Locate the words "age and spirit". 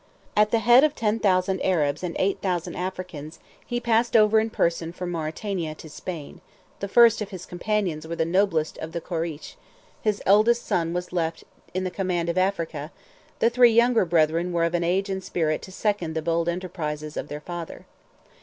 14.83-15.61